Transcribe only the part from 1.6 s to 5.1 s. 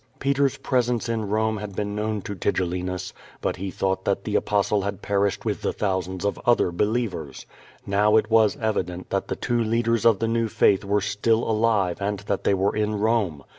been known tc^Tigelli nus, but he thought that the Apostle had